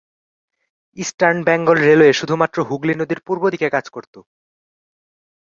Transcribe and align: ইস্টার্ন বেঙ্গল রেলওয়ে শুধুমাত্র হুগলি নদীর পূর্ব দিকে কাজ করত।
ইস্টার্ন 0.97 1.37
বেঙ্গল 1.47 1.77
রেলওয়ে 1.79 2.13
শুধুমাত্র 2.13 2.57
হুগলি 2.63 2.93
নদীর 2.95 3.19
পূর্ব 3.27 3.43
দিকে 3.49 3.67
কাজ 3.69 3.85
করত। 3.89 4.15